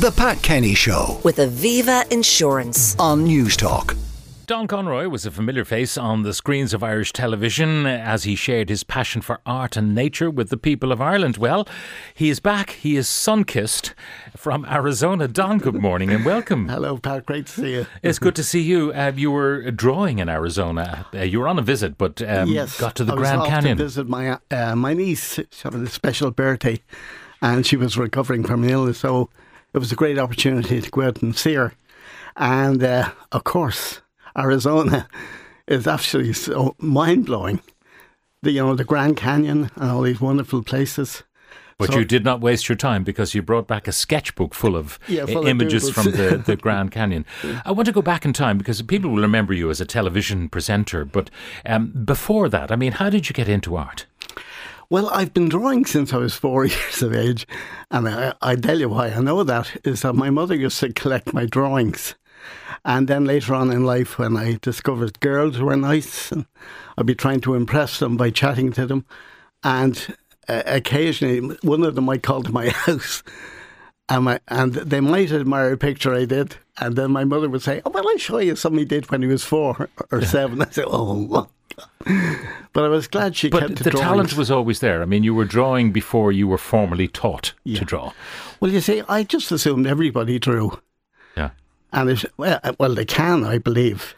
[0.00, 2.94] The Pat Kenny Show with Aviva Insurance.
[2.98, 3.96] on Newstalk.
[4.46, 8.68] Don Conroy was a familiar face on the screens of Irish television as he shared
[8.68, 11.38] his passion for art and nature with the people of Ireland.
[11.38, 11.66] Well,
[12.12, 12.70] he is back.
[12.72, 13.94] He is sun kissed
[14.36, 15.28] from Arizona.
[15.28, 16.68] Don, good morning and welcome.
[16.68, 17.24] Hello, Pat.
[17.24, 17.86] Great to see you.
[18.02, 18.92] It's good to see you.
[18.92, 21.06] Uh, you were drawing in Arizona.
[21.14, 23.40] Uh, you were on a visit, but um, yes, got to the I was Grand
[23.40, 23.78] off Canyon.
[23.78, 25.36] to visit my uh, my niece.
[25.36, 26.80] She had a special birthday,
[27.40, 28.98] and she was recovering from an illness.
[28.98, 29.30] So
[29.74, 31.74] it was a great opportunity to go out and see her.
[32.36, 34.00] And uh, of course,
[34.38, 35.08] Arizona
[35.66, 37.60] is absolutely so mind blowing.
[38.42, 41.22] The you know the Grand Canyon and all these wonderful places.
[41.76, 44.76] But So- you did not waste your time because you brought back a sketchbook full
[44.76, 45.94] of Yeah, full images doodles.
[46.04, 47.26] from the, the Grand Canyon.
[47.64, 50.48] I want to go back in time because people will remember you as a television
[50.48, 51.04] presenter.
[51.04, 51.30] But
[51.66, 54.06] um, before that, I mean, how did you get into art?
[54.90, 57.46] Well, I've been drawing since I was four years of age,
[57.90, 60.92] and I, I tell you why I know that is that my mother used to
[60.92, 62.14] collect my drawings,
[62.84, 66.46] and then later on in life, when I discovered girls were nice, and
[66.98, 69.06] I'd be trying to impress them by chatting to them,
[69.62, 70.14] and
[70.48, 73.22] uh, occasionally one of them might call to my house.
[74.10, 77.62] And, my, and they might admire a picture I did, and then my mother would
[77.62, 80.60] say, "Oh, well, I'll show you something he did when he was four or seven.
[80.60, 81.48] I said, "Oh,
[82.72, 85.02] but I was glad she But kept the talent was always there.
[85.02, 87.78] I mean, you were drawing before you were formally taught Yeah.
[87.80, 88.12] to draw.
[88.60, 90.80] Well, you see, I just assumed everybody drew,
[91.36, 91.50] Yeah.
[91.92, 94.14] and it, well, uh, well, they can, I believe.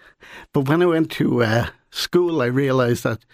[0.52, 3.24] But when I went to uh, school, I realised that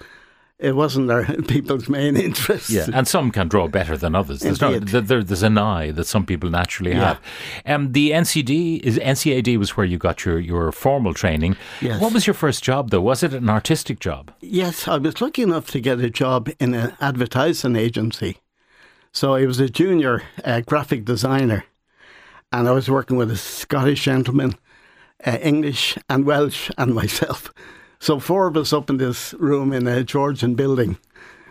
[0.63, 2.71] it wasn't their people's main interest.
[2.71, 4.41] Yeah, and some can draw better than others.
[4.41, 7.05] There's, no, there, there- there's an eye that some people naturally Yeah.
[7.09, 7.21] have.
[7.67, 11.57] Um, the NCD is NCAD was where you got your, your formal training.
[11.81, 12.01] Yes.
[12.01, 13.01] What was your first job though?
[13.01, 14.33] Was it an artistic job?
[14.41, 18.39] Yes, I was lucky enough to get a job in an advertising agency.
[19.13, 21.65] So I was a junior uh, graphic designer,
[22.51, 24.55] and I was working with a Scottish gentleman,
[25.27, 27.53] uh, English and Welsh, and myself.
[28.03, 30.97] So four of us up in this room in a Georgian building,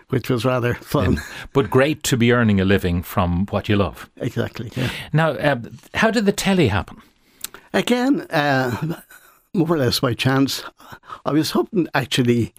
[0.10, 1.18] which was rather fun.
[1.54, 4.10] But great to be earning a living from what you love.
[4.18, 4.70] Exactly.
[4.76, 4.90] Yeah.
[5.14, 5.60] Now, uh,
[5.94, 6.98] how did the telly happen?
[7.74, 8.98] Again, uh,
[9.54, 10.62] more or less by chance,
[11.26, 12.54] I was hoping to actually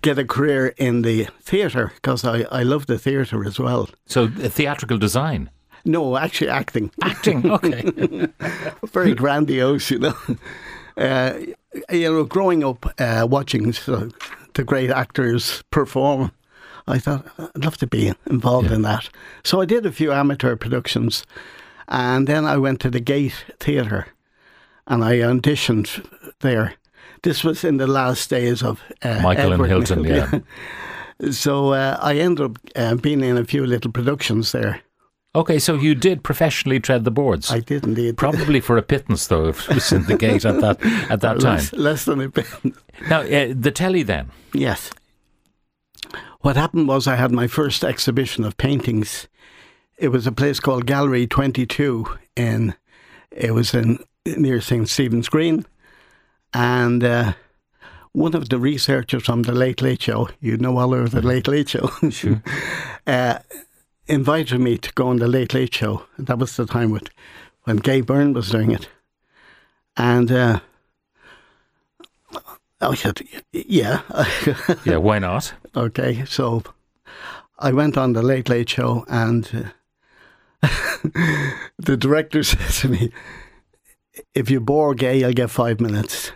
[0.00, 3.88] get a career in the theatre because I, I love the theatre as well.
[4.06, 5.50] So, uh, theatrical design,
[5.84, 6.92] No, actually acting.
[7.02, 7.50] acting.
[7.50, 8.28] Okay.
[8.92, 10.14] Very grandiose, you know.
[10.96, 11.34] Uh,
[11.90, 14.08] you know, growing up uh, watching so,
[14.54, 16.32] the great actors perform,
[16.86, 19.08] I thought I'd love to be involved in that.
[19.42, 21.24] So I did a few amateur productions,
[21.88, 24.06] and then I went to the Gate Theatre,
[24.86, 26.06] and I auditioned
[26.40, 26.74] there.
[27.22, 30.40] This was in the last days of uh, Michael and Edward Hilton, Mill, yeah.
[31.30, 34.80] So uh, I ended up uh, being in a few little productions there.
[35.34, 37.50] Okay, so you did professionally tread the boards.
[37.50, 38.16] I did indeed.
[38.16, 41.40] Probably for a pittance, though, if it was in the gate at that at that
[41.40, 41.56] time.
[41.56, 42.46] less, less than a bit.
[43.08, 44.30] Now, uh, the telly then.
[44.52, 44.90] Yes.
[46.40, 49.28] What happened was I had my first exhibition of paintings.
[49.96, 52.04] It was a place called Gallery 22
[52.36, 52.74] in
[53.30, 55.64] it was in near St Stephen's Green,
[56.52, 57.32] and uh,
[58.12, 61.48] one of the researchers from the Late Late Show, you know all of the Late
[61.48, 62.42] Late Show, Sure.
[63.06, 63.38] uh,
[64.06, 66.04] invited me to go on the Late Late Show.
[66.18, 67.08] That was the time with,
[67.64, 68.88] when Gay Byrne was doing it,
[69.96, 70.30] and.
[70.30, 70.60] Uh,
[72.80, 73.22] I said,
[73.52, 74.02] yeah.
[74.84, 75.54] Yeah, why not?
[75.74, 76.62] Okay, so
[77.58, 79.72] I went on the Late Late Show, and
[80.62, 80.68] uh,
[81.78, 83.10] the director said to me,
[84.34, 86.32] "If you bore Gay, you'll get five minutes.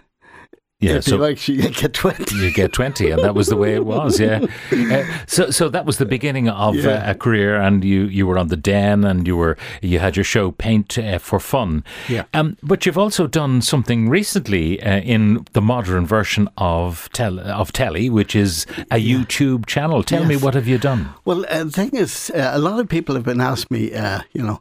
[0.80, 2.36] Yeah, so you like, you get 20.
[2.36, 5.84] you get 20 and that was the way it was yeah uh, so so that
[5.84, 6.90] was the beginning of Yeah.
[6.90, 10.14] uh, a career and you you were on the den and you were you had
[10.16, 12.24] your show paint uh, for fun Yeah.
[12.32, 17.72] um but you've also done something recently uh, in the modern version of tel- of
[17.72, 20.44] telly which is a YouTube channel tell me Yes.
[20.44, 23.24] what have you done Well, uh, the thing is, uh, a lot of people have
[23.24, 24.60] been asking me, uh, you know,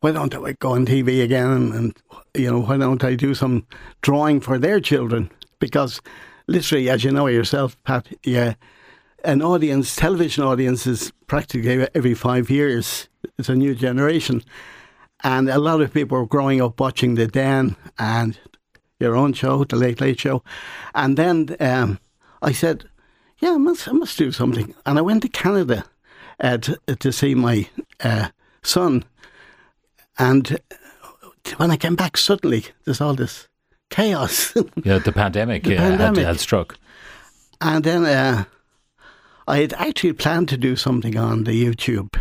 [0.00, 1.96] why don't I go on TV again, and, and
[2.34, 3.66] you know, why don't I do some
[4.02, 5.30] drawing for their children?
[5.58, 6.00] Because
[6.46, 8.54] literally, as you know yourself, Pat, yeah,
[9.24, 13.08] an audience, television audience, is practically every five years.
[13.38, 14.42] It's a new generation,
[15.24, 18.38] and a lot of people are growing up watching the Den and
[19.00, 20.42] your own show, the Late Late Show,
[20.94, 21.98] and then um,
[22.42, 22.84] I said,
[23.38, 24.74] yeah, I must, I must do something.
[24.84, 25.84] And I went to Canada
[26.40, 27.68] uh, to, to see my
[28.00, 28.28] uh,
[28.62, 29.04] son.
[30.18, 30.58] And
[31.56, 33.48] when I came back, suddenly there's all this
[33.90, 34.52] chaos.
[34.84, 36.24] yeah the pandemic, The had- pandemic.
[36.26, 36.76] Had, struck
[37.60, 38.44] and then uh,
[39.48, 42.14] I had actually planned to do something on the YouTube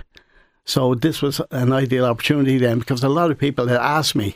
[0.65, 4.35] So this was an ideal opportunity then because a lot of people had asked me,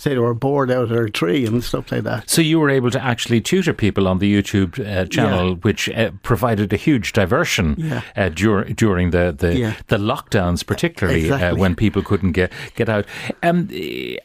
[0.00, 2.28] say they were bored out of their tree and stuff like that.
[2.30, 5.54] So you were able to actually tutor people on the YouTube uh, channel, Yeah.
[5.56, 8.00] which uh, provided a huge diversion Yeah.
[8.16, 9.74] uh, dur- during the the, Yeah.
[9.88, 11.60] the lockdowns, particularly uh, Exactly.
[11.60, 13.04] when people couldn't get get out.
[13.42, 13.68] Um,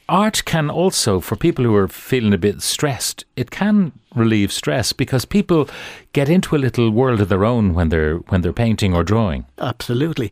[0.08, 4.94] art can also, for people who are feeling a bit stressed, it can relieve stress
[4.94, 5.68] because people
[6.14, 9.44] get into a little world of their own when they're when they're painting or drawing.
[9.60, 10.32] Absolutely.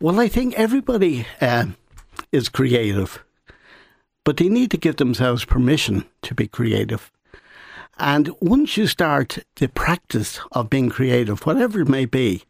[0.00, 1.76] Well, I think everybody um,
[2.32, 3.22] is creative,
[4.24, 7.10] but they need to give themselves permission to be creative.
[7.98, 12.44] And once you start the practice of being creative, whatever it may be,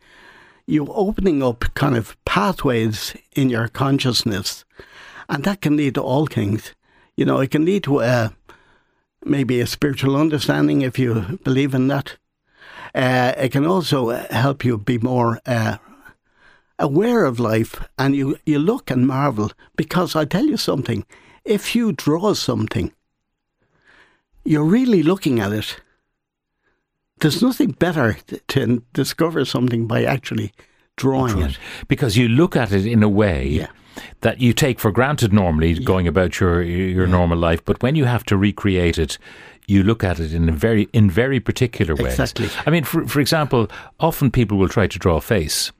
[0.67, 4.65] you're opening up kind of pathways in your consciousness,
[5.29, 6.75] and that can lead to all things.
[7.17, 8.33] You know, it can lead to a
[9.25, 12.17] maybe a spiritual understanding if you believe in that.
[12.95, 15.77] Uh, it can also uh, help you be more uh,
[16.79, 21.05] aware of life and you, you look and marvel because I tell you something,
[21.45, 22.93] if you draw something,
[24.45, 25.81] you're really looking at it.
[27.21, 28.17] There's nothing better
[28.49, 30.53] to discover something by actually
[30.97, 31.59] drawing it.
[31.89, 33.69] because you look at it in a way Yeah.
[34.21, 38.05] that you take for granted normally going about your your normal life but when you
[38.05, 39.17] have to recreate it
[39.67, 42.49] you look at it in a very in very particular ways Exactly.
[42.67, 43.67] i mean for for example
[43.99, 45.73] often people will try to draw a face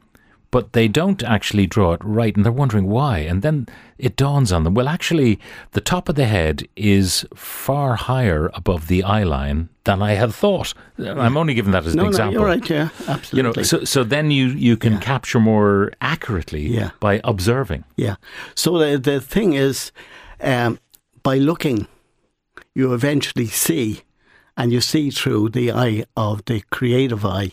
[0.53, 3.67] but they don't actually draw it right and they're wondering why and then
[3.99, 5.39] it dawns on them well actually
[5.73, 10.33] the top of the head is far higher above the eye line than i had
[10.35, 13.37] thought i'm only giving that as No, an no, example you're right, yeah, absolutely.
[13.37, 16.91] you know, so so then you you can capture more accurately Yeah.
[17.01, 17.85] by observing.
[17.97, 18.17] Yeah.
[18.55, 19.93] So the the thing is,
[20.41, 20.79] um,
[21.23, 21.87] by looking,
[22.75, 24.01] you eventually see,
[24.57, 27.51] and you see through the eye of the creative eye,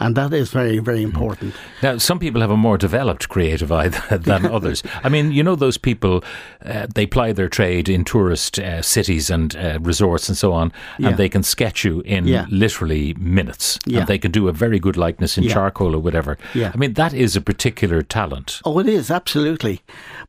[0.00, 1.54] and that is very very important.
[1.82, 4.82] Now, some people have a more developed creative eye than, others.
[5.04, 6.24] I mean, you know, those people
[6.64, 10.72] uh, they ply their trade in tourist uh, cities and uh, resorts and so on,
[10.98, 11.08] Yeah.
[11.08, 12.46] and they can sketch you in Yeah.
[12.50, 14.00] literally minutes, Yeah.
[14.00, 16.36] and they can do a very good likeness in charcoal or whatever.
[16.54, 16.70] Yeah.
[16.74, 18.60] I mean, that is a particular talent.
[18.64, 19.80] Oh, it is absolutely.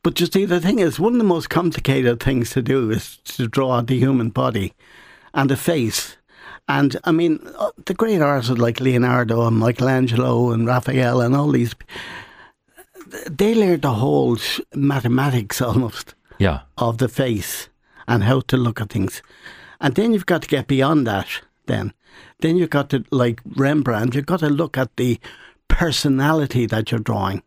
[0.02, 3.16] But you see, the thing is, one of the most complicated things to do is
[3.36, 4.72] to draw the human body
[5.34, 6.16] and the face.
[6.68, 11.50] And I mean, uh, the great artists like Leonardo and Michelangelo and Raphael and all
[11.50, 11.74] these,
[13.30, 14.38] they learned the whole
[14.74, 16.60] mathematics almost Yeah.
[16.78, 17.68] of the face
[18.06, 19.22] and how to look at things.
[19.80, 21.26] And then you've got to get beyond that
[21.66, 21.92] then.
[22.40, 25.18] Then you've got to, like Rembrandt, you've got to look at the
[25.68, 27.42] personality that you're drawing.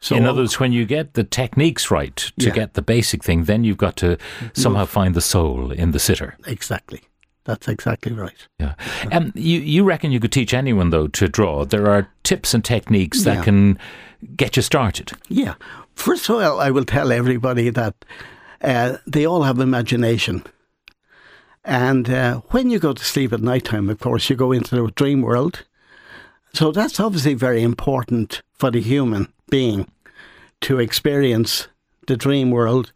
[0.00, 2.50] So in other words, when you get the techniques right to Yeah.
[2.54, 4.16] get the basic thing, then you've got to
[4.52, 6.36] somehow find the soul in the sitter.
[6.46, 7.02] Exactly.
[7.44, 8.46] That's exactly right.
[8.58, 8.74] Yeah.
[9.10, 11.64] Um, you, you reckon you could teach anyone, though, to draw?
[11.64, 13.42] There are tips and techniques that Yeah.
[13.44, 13.78] can
[14.36, 15.12] get you started.
[15.28, 15.54] Yeah.
[15.94, 17.94] First of all, I will tell everybody that
[18.62, 20.44] uh, they all have imagination.
[21.64, 24.74] And uh, when you go to sleep at night time, of course, you go into
[24.74, 25.64] the dream world.
[26.54, 29.90] So that's obviously very important for the human being
[30.62, 31.68] to experience
[32.06, 32.92] the dream world.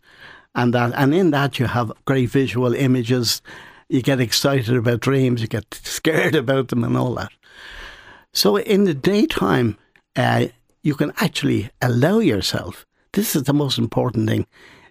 [0.55, 3.43] And that, and in that, you have great visual images.
[3.89, 7.33] You get excited about dreams, you get scared about them, and all that.
[8.33, 9.79] So in the daytime,
[10.17, 10.47] uh,
[10.83, 12.87] you can actually allow yourself.
[13.13, 14.47] This is the most important thing: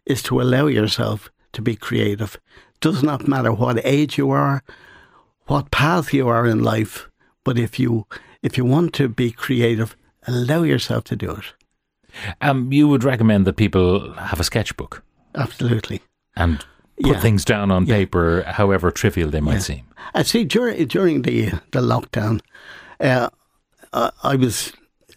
[0.05, 2.39] is to allow yourself to be creative.
[2.81, 4.63] Does not matter what age you are,
[5.47, 7.09] what path you are in life,
[7.43, 8.05] but if you
[8.41, 9.95] if you want to be creative,
[10.27, 11.53] allow yourself to do it.
[12.41, 15.03] Um, you would recommend that people have a sketchbook
[15.33, 16.01] Absolutely.
[16.35, 16.65] and
[17.01, 17.19] put Yeah.
[17.21, 17.95] things down on Yeah.
[17.95, 19.59] paper, however trivial they might Yeah.
[19.59, 19.81] seem.
[20.13, 22.39] I see during during the the lockdown,
[22.99, 23.29] uh,
[23.93, 24.71] I, I was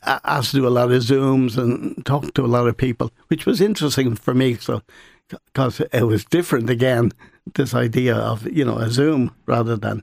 [0.05, 3.47] asked to do a lot of zooms and talk to a lot of people, which
[3.47, 4.55] was interesting for me.
[4.55, 4.83] So,
[5.29, 7.13] because it was different again,
[7.55, 10.03] this idea of you know a Zoom rather than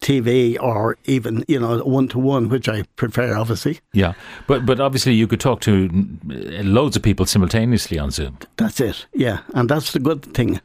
[0.00, 3.80] TV or even you know one to one, which I prefer, obviously.
[3.92, 4.14] Yeah,
[4.46, 8.38] but but obviously you could talk to mm, loads of people simultaneously on Zoom.
[8.56, 9.06] That's it.
[9.12, 10.60] Yeah, and that's the good thing.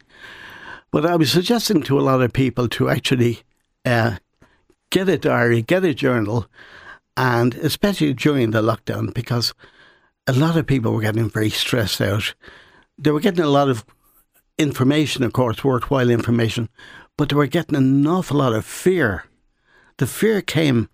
[0.90, 3.42] But I was suggesting to a lot of people to actually
[3.84, 4.16] uh,
[4.90, 6.46] get a diary, get a journal,
[7.16, 9.52] and especially during the lockdown, because
[10.26, 12.34] a lot of people were getting very stressed out.
[12.96, 13.84] They were getting a lot of
[14.58, 16.70] information, of course, worthwhile information,
[17.16, 19.24] but they were getting an awful lot of fear.
[19.98, 20.88] The fear came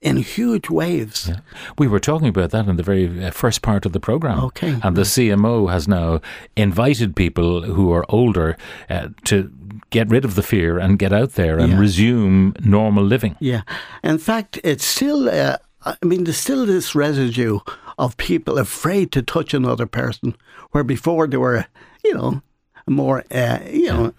[0.00, 1.28] in huge waves.
[1.28, 1.40] Yeah.
[1.78, 4.40] We were talking about that in the very uh, first part of the program.
[4.40, 4.78] Okay.
[4.82, 6.20] And the CMO has now
[6.56, 8.56] invited people who are older
[8.88, 9.50] uh, to
[9.90, 11.78] get rid of the fear and get out there and Yeah.
[11.78, 13.36] resume normal living.
[13.40, 13.62] Yeah.
[14.02, 17.60] In fact, it's still uh, I mean, there's still this residue
[17.98, 20.34] of people afraid to touch another person,
[20.72, 21.64] where before they were,
[22.04, 22.42] you know,
[22.86, 24.12] more, uh, you know,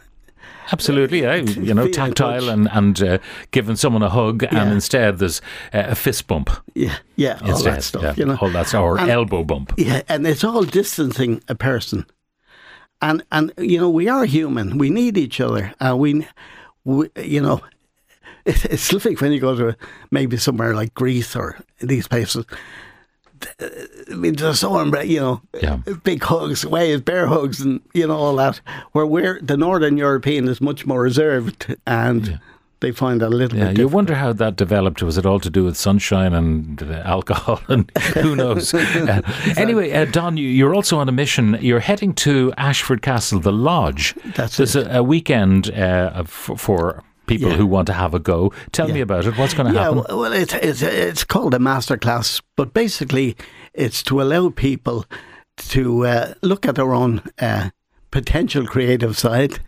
[0.72, 1.36] Absolutely, yeah.
[1.36, 3.18] You know, tactile and, and uh,
[3.52, 5.42] giving someone a hug, and instead there's
[5.74, 7.74] uh, a fist bump yeah, yeah, all instead.
[7.76, 8.14] that stuff, yeah.
[8.16, 8.38] you know.
[8.40, 9.74] all that's or And- elbow bump.
[9.78, 12.06] Yeah, and it's all distancing a person.
[13.02, 14.78] And and you know we are human.
[14.78, 15.74] We need each other.
[15.80, 16.28] And we,
[16.84, 17.62] we you know,
[18.46, 19.76] it, it's like when you go to
[20.12, 22.46] maybe somewhere like Greece or these places.
[24.12, 25.78] I mean, they're so unbra- you know, Yeah.
[26.04, 28.62] big hugs, waves, bear hugs, and you know all that.
[28.94, 32.40] Where we're the Northern European is much more reserved, and
[32.82, 33.78] they find that a little Yeah, bit.
[33.78, 35.04] you wonder how that developed.
[35.04, 38.74] Was it all to do with sunshine and uh, alcohol and who knows?
[39.02, 39.22] Uh,
[39.58, 41.58] anyway, uh, Don, you, you're also on a mission.
[41.62, 44.16] You're heading to Ashford Castle, the lodge.
[44.36, 47.58] That's There's a, a weekend uh, for, for people Yeah.
[47.58, 48.52] who want to have a go.
[48.72, 49.38] Tell me about it.
[49.38, 50.18] What's going to Yeah, happen?
[50.18, 53.36] well, it's it's it's called a masterclass, but basically,
[53.74, 55.06] it's to allow people
[55.70, 57.70] to uh, look at their own uh,
[58.12, 59.60] potential creative side.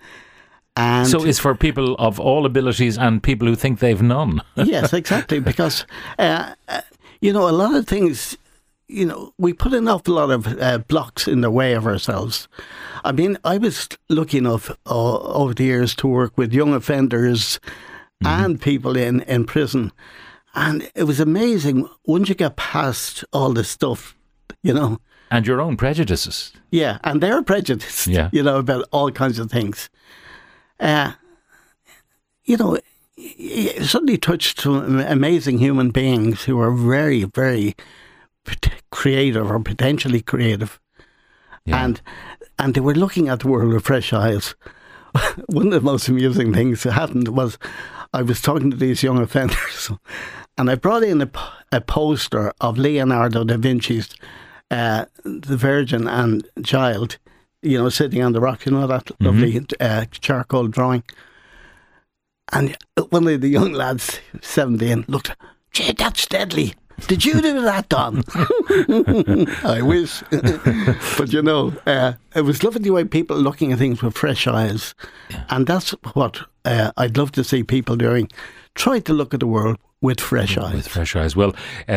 [0.76, 4.42] And so it's for people of all abilities and people who think they've none.
[4.56, 5.86] yes, exactly, because
[6.18, 6.82] uh, uh,
[7.22, 8.38] you know a lot of things.
[8.94, 12.48] You know, we put an awful lot of uh, blocks in the way of ourselves.
[13.04, 17.60] I mean, I was lucky enough uh, over the years to work with young offenders
[18.24, 19.92] and people in, in prison.
[20.54, 24.16] And it was amazing once you get past all this stuff,
[24.62, 25.00] you know.
[25.32, 26.54] and your own prejudices.
[26.70, 28.30] Yeah, and they're prejudiced, Yeah.
[28.32, 29.90] you know, about all kinds of things.
[30.80, 31.14] Uh,
[32.46, 32.78] you know,
[33.18, 37.76] y- suddenly touched some amazing human beings who are very, very
[38.92, 40.80] creative or potentially creative.
[41.66, 41.84] Yeah.
[41.84, 42.02] And
[42.60, 44.56] and they were looking at the world with fresh eyes.
[45.48, 47.58] One of the most amusing things that happened was
[48.14, 49.92] I was talking to these young offenders,
[50.58, 51.30] and I brought in a,
[51.72, 54.10] a poster of Leonardo da Vinci's
[54.70, 57.18] uh, The Virgin and Child,
[57.62, 61.04] you know, sitting on the rock, you know, that lovely uh, charcoal drawing.
[62.52, 62.78] And
[63.10, 65.36] one of the young lads, 17, looked,
[65.72, 66.76] gee, that's deadly.
[67.08, 68.24] Did you do that, Don?
[69.64, 70.24] I wish.
[71.18, 74.48] but you know, uh, it was lovely the way people looking at things with fresh
[74.48, 74.96] eyes.
[75.50, 78.30] And that's what uh, I'd love to see people doing.
[78.76, 80.74] Try to look at the world with fresh eyes.
[80.76, 81.34] With fresh eyes.
[81.34, 81.56] Well,
[81.88, 81.94] uh,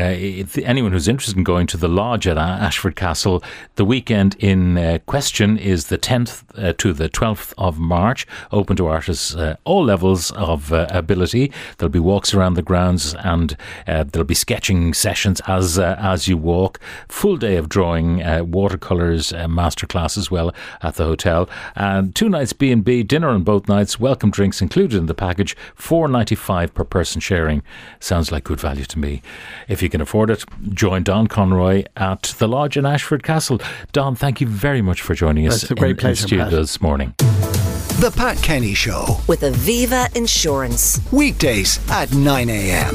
[0.63, 3.43] anyone who's interested in going to the lodge at Ashford Castle,
[3.75, 8.77] the weekend in uh, question is the 10th uh, to the 12th of March, open
[8.77, 11.53] to artists uh, all levels of uh, ability.
[11.77, 13.57] There'll be walks around the grounds and
[13.89, 16.79] uh, there'll be sketching sessions as uh, as you walk.
[17.09, 22.29] Full day of drawing, uh, watercolours, uh, masterclass as well at the hotel, and two
[22.29, 26.07] nights B and B, dinner on both nights, welcome drinks included in the package, four
[26.07, 27.65] ninety five per person sharing.
[28.00, 29.23] Sounds like good value to me.
[29.69, 33.61] If you can afford it, join Don Conroy at the lodge in Ashford Castle.
[33.93, 36.45] Don, thank you very much for joining us That's a great in, in pleasure, studio
[36.45, 36.53] Pat.
[36.53, 37.15] this morning.
[37.19, 39.19] The Pat Kenny Show.
[39.26, 41.00] With Aviva Insurance.
[41.11, 42.95] Weekdays at 9 a.m.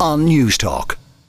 [0.00, 0.97] on Newstalk.